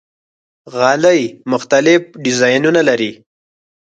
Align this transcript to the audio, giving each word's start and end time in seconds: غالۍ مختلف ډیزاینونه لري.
غالۍ 0.75 1.21
مختلف 1.51 2.01
ډیزاینونه 2.23 2.81
لري. 2.89 3.11